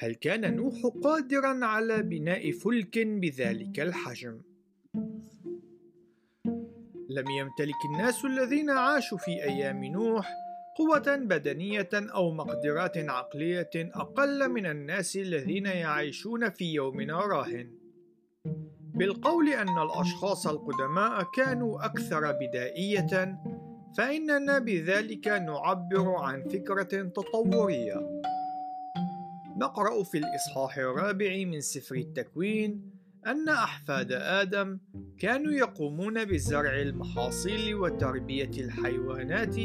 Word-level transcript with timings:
هل 0.00 0.14
كان 0.14 0.56
نوح 0.56 0.86
قادرا 1.02 1.66
على 1.66 2.02
بناء 2.02 2.50
فلك 2.52 2.98
بذلك 2.98 3.80
الحجم؟ 3.80 4.40
لم 7.10 7.30
يمتلك 7.30 7.84
الناس 7.94 8.24
الذين 8.24 8.70
عاشوا 8.70 9.18
في 9.18 9.30
أيام 9.30 9.84
نوح 9.84 10.32
قوة 10.78 11.16
بدنية 11.16 11.88
أو 11.94 12.30
مقدرات 12.30 12.98
عقلية 12.98 13.70
أقل 13.76 14.48
من 14.48 14.66
الناس 14.66 15.16
الذين 15.16 15.66
يعيشون 15.66 16.50
في 16.50 16.74
يومنا 16.74 17.16
راهن. 17.20 17.70
بالقول 18.94 19.48
أن 19.48 19.78
الأشخاص 19.78 20.46
القدماء 20.46 21.22
كانوا 21.36 21.84
أكثر 21.84 22.32
بدائية 22.32 23.38
فإننا 23.96 24.58
بذلك 24.58 25.28
نعبر 25.28 26.14
عن 26.14 26.44
فكرة 26.44 27.02
تطورية. 27.02 28.18
نقرأ 29.60 30.02
في 30.02 30.18
الإصحاح 30.18 30.78
الرابع 30.78 31.44
من 31.44 31.60
سفر 31.60 31.94
التكوين 31.94 32.90
أن 33.26 33.48
أحفاد 33.48 34.12
آدم 34.12 34.78
كانوا 35.18 35.52
يقومون 35.52 36.24
بزرع 36.24 36.80
المحاصيل 36.80 37.74
وتربية 37.74 38.50
الحيوانات 38.58 39.56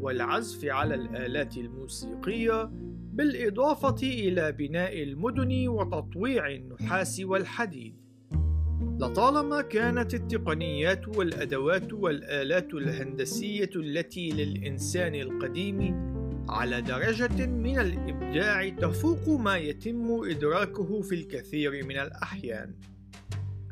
والعزف 0.00 0.64
على 0.64 0.94
الآلات 0.94 1.56
الموسيقية 1.56 2.70
بالإضافة 3.12 4.06
إلى 4.06 4.52
بناء 4.52 5.02
المدن 5.02 5.68
وتطويع 5.68 6.50
النحاس 6.50 7.20
والحديد. 7.20 7.96
لطالما 9.00 9.62
كانت 9.62 10.14
التقنيات 10.14 11.08
والأدوات 11.08 11.92
والآلات 11.92 12.74
الهندسية 12.74 13.70
التي 13.76 14.30
للإنسان 14.30 15.14
القديم 15.14 15.80
على 16.48 16.80
درجة 16.80 17.46
من 17.46 17.78
الإبداع 17.78 18.68
تفوق 18.68 19.28
ما 19.28 19.56
يتم 19.56 20.30
إدراكه 20.30 21.02
في 21.02 21.14
الكثير 21.14 21.84
من 21.84 21.98
الأحيان 21.98 22.74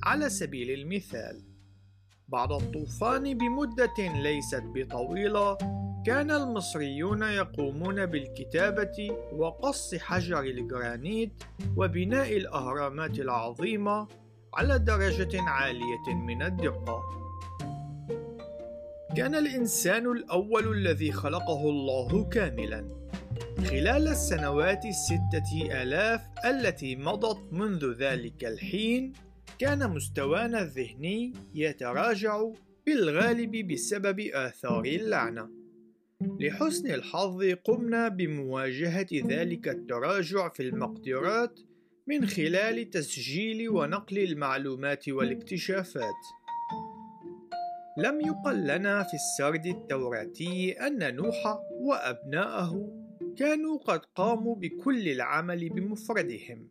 على 0.03 0.29
سبيل 0.31 0.71
المثال 0.71 1.43
بعد 2.29 2.53
الطوفان 2.53 3.39
بمدة 3.39 4.23
ليست 4.23 4.63
بطويلة 4.75 5.59
كان 6.07 6.31
المصريون 6.31 7.23
يقومون 7.23 8.07
بالكتابة 8.07 9.17
وقص 9.33 9.95
حجر 9.95 10.41
الجرانيت 10.41 11.45
وبناء 11.77 12.37
الأهرامات 12.37 13.19
العظيمة 13.19 14.09
على 14.55 14.79
درجة 14.79 15.43
عالية 15.43 16.15
من 16.27 16.43
الدقة. 16.43 17.03
كان 19.17 19.35
الإنسان 19.35 20.07
الأول 20.07 20.73
الذي 20.73 21.13
خلقه 21.13 21.71
الله 21.71 22.29
كاملا. 22.29 22.89
خلال 23.59 24.09
السنوات 24.09 24.85
الستة 24.85 25.83
آلاف 25.83 26.21
التي 26.45 26.97
مضت 26.97 27.53
منذ 27.53 27.93
ذلك 27.93 28.45
الحين، 28.45 29.13
كان 29.59 29.91
مستوانا 29.91 30.63
الذهني 30.63 31.33
يتراجع 31.55 32.43
بالغالب 32.87 33.73
بسبب 33.73 34.21
آثار 34.21 34.85
اللعنة. 34.85 35.51
لحسن 36.41 36.91
الحظ 36.91 37.45
قمنا 37.65 38.09
بمواجهة 38.09 39.09
ذلك 39.13 39.69
التراجع 39.69 40.49
في 40.49 40.63
المقدرات 40.63 41.61
من 42.07 42.27
خلال 42.27 42.91
تسجيل 42.91 43.69
ونقل 43.69 44.19
المعلومات 44.19 45.09
والاكتشافات 45.09 46.42
لم 47.99 48.21
يقل 48.21 48.67
لنا 48.67 49.03
في 49.03 49.15
السرد 49.15 49.67
التوراتي 49.67 50.73
أن 50.73 51.17
نوح 51.17 51.59
وأبناءه 51.81 52.89
كانوا 53.37 53.79
قد 53.79 54.01
قاموا 54.15 54.57
بكل 54.57 55.09
العمل 55.09 55.69
بمفردهم. 55.69 56.69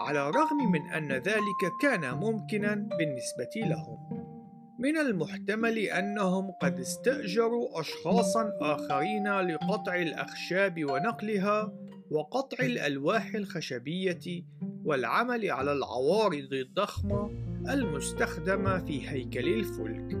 على 0.00 0.28
الرغم 0.28 0.72
من 0.72 0.80
أن 0.90 1.12
ذلك 1.12 1.62
كان 1.82 2.14
ممكنا 2.14 2.74
بالنسبة 2.74 3.50
لهم 3.56 3.98
من 4.78 4.96
المحتمل 4.96 5.78
أنهم 5.78 6.50
قد 6.50 6.80
استأجروا 6.80 7.80
أشخاصا 7.80 8.52
آخرين 8.60 9.40
لقطع 9.40 9.94
الأخشاب 9.94 10.84
ونقلها 10.90 11.72
وقطع 12.10 12.64
الألواح 12.64 13.34
الخشبية 13.34 14.44
والعمل 14.84 15.50
على 15.50 15.72
العوارض 15.72 16.52
الضخمة 16.52 17.51
المستخدمة 17.68 18.78
في 18.78 19.08
هيكل 19.08 19.48
الفلك. 19.48 20.14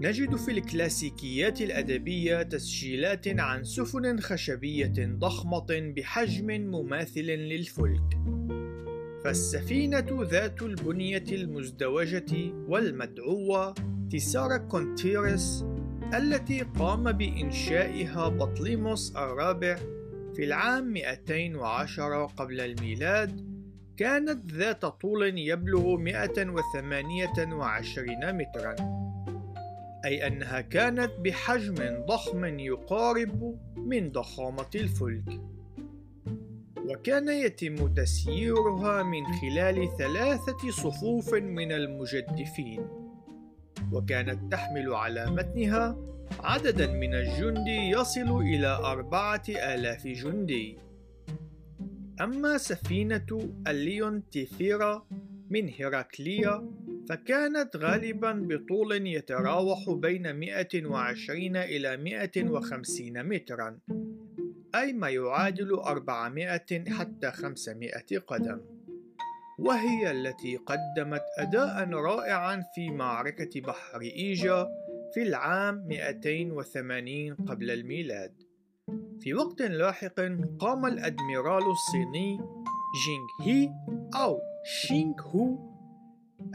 نجد 0.00 0.36
في 0.36 0.50
الكلاسيكيات 0.50 1.60
الأدبية 1.60 2.42
تسجيلات 2.42 3.28
عن 3.28 3.64
سفن 3.64 4.20
خشبية 4.20 4.92
ضخمة 4.98 5.92
بحجم 5.96 6.46
مماثل 6.46 7.20
للفلك. 7.26 8.18
فالسفينة 9.24 10.06
ذات 10.22 10.62
البنية 10.62 11.24
المزدوجة 11.32 12.52
والمدعوة 12.68 13.74
تيسارا 14.10 14.56
كونتيرس 14.56 15.64
التي 16.14 16.60
قام 16.60 17.12
بإنشائها 17.12 18.28
بطليموس 18.28 19.16
الرابع 19.16 19.76
في 20.34 20.44
العام 20.44 20.92
210 20.92 22.26
قبل 22.26 22.60
الميلاد 22.60 23.57
كانت 23.98 24.52
ذات 24.52 24.84
طول 24.84 25.38
يبلغ 25.38 25.96
128 25.96 28.32
مترا. 28.32 28.76
أي 30.04 30.26
أنها 30.26 30.60
كانت 30.60 31.10
بحجم 31.18 32.04
ضخم 32.06 32.44
يقارب 32.44 33.58
من 33.76 34.12
ضخامة 34.12 34.70
الفلك. 34.74 35.40
وكان 36.86 37.28
يتم 37.28 37.94
تسييرها 37.94 39.02
من 39.02 39.26
خلال 39.26 39.88
ثلاثة 39.98 40.70
صفوف 40.70 41.34
من 41.34 41.72
المجدفين. 41.72 42.86
وكانت 43.92 44.52
تحمل 44.52 44.94
على 44.94 45.30
متنها 45.30 45.96
عددا 46.40 46.86
من 46.86 47.14
الجندي 47.14 47.90
يصل 47.90 48.40
إلى 48.40 48.66
أربعة 48.66 49.42
آلاف 49.48 50.06
جندي. 50.06 50.87
أما 52.20 52.58
سفينة 52.58 53.50
الليون 53.68 54.30
تيفيرا 54.30 55.06
من 55.50 55.68
هيراكليا 55.68 56.70
فكانت 57.08 57.76
غالبا 57.76 58.32
بطول 58.32 59.06
يتراوح 59.06 59.90
بين 59.90 60.34
120 60.36 61.56
إلى 61.56 61.96
150 61.96 63.22
مترا 63.24 63.78
أي 64.74 64.92
ما 64.92 65.08
يعادل 65.08 65.74
400 65.74 66.58
حتى 66.88 67.30
500 67.30 68.18
قدم. 68.26 68.60
وهي 69.58 70.10
التي 70.10 70.56
قدمت 70.56 71.24
أداء 71.38 71.90
رائعا 71.90 72.64
في 72.74 72.90
معركة 72.90 73.60
بحر 73.60 74.00
إيجا 74.00 74.68
في 75.14 75.22
العام 75.22 75.86
280 75.86 77.34
قبل 77.34 77.70
الميلاد. 77.70 78.47
في 79.20 79.34
وقت 79.34 79.62
لاحق 79.62 80.20
قام 80.58 80.86
الأدميرال 80.86 81.62
الصيني 81.70 82.40
جينغ 83.04 83.28
هي 83.42 83.70
أو 84.14 84.40
شينغ 84.64 85.20
هو 85.22 85.58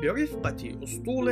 برفقة 0.03 0.79
أسطول 0.85 1.29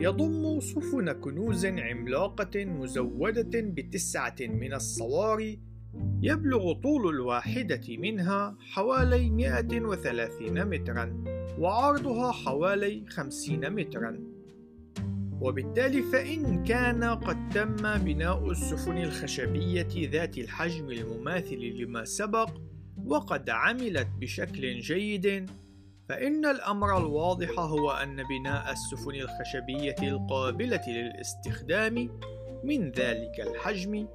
يضم 0.00 0.60
سفن 0.60 1.12
كنوز 1.12 1.66
عملاقة 1.66 2.64
مزودة 2.64 3.60
بتسعة 3.60 4.36
من 4.40 4.74
الصواري 4.74 5.60
يبلغ 6.22 6.72
طول 6.72 7.14
الواحدة 7.14 7.80
منها 7.88 8.56
حوالي 8.60 9.30
130 9.30 10.64
مترا 10.64 11.24
وعرضها 11.58 12.32
حوالي 12.32 13.04
50 13.08 13.70
مترا. 13.70 14.18
وبالتالي 15.40 16.02
فإن 16.02 16.64
كان 16.64 17.04
قد 17.04 17.48
تم 17.48 17.98
بناء 17.98 18.50
السفن 18.50 18.98
الخشبية 18.98 20.10
ذات 20.10 20.38
الحجم 20.38 20.90
المماثل 20.90 21.60
لما 21.60 22.04
سبق 22.04 22.50
وقد 23.06 23.50
عملت 23.50 24.08
بشكل 24.20 24.78
جيد 24.78 25.50
فإن 26.08 26.46
الأمر 26.46 26.98
الواضح 26.98 27.58
هو 27.58 27.90
أن 27.90 28.16
بناء 28.16 28.72
السفن 28.72 29.14
الخشبية 29.14 29.96
القابلة 30.02 30.82
للاستخدام 30.88 32.10
من 32.64 32.90
ذلك 32.90 33.40
الحجم 33.40 34.06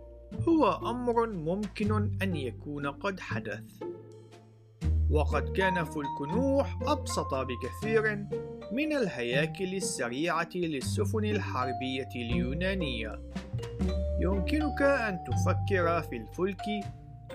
هو 0.47 0.89
أمر 0.89 1.29
ممكن 1.29 2.17
أن 2.21 2.35
يكون 2.35 2.87
قد 2.87 3.19
حدث. 3.19 3.83
وقد 5.09 5.57
كان 5.57 5.83
فلك 5.83 6.21
نوح 6.21 6.79
أبسط 6.81 7.33
بكثير 7.33 8.25
من 8.71 8.93
الهياكل 8.93 9.75
السريعة 9.75 10.49
للسفن 10.55 11.25
الحربية 11.25 12.09
اليونانية. 12.15 13.19
يمكنك 14.21 14.81
أن 14.81 15.19
تفكر 15.23 16.01
في 16.01 16.17
الفلك 16.17 16.65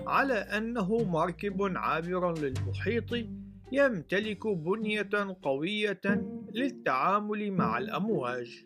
على 0.07 0.33
أنه 0.33 0.97
مركب 0.97 1.71
عابر 1.75 2.39
للمحيط 2.39 3.27
يمتلك 3.71 4.47
بنية 4.47 5.09
قوية 5.41 6.01
للتعامل 6.53 7.51
مع 7.51 7.77
الأمواج 7.77 8.65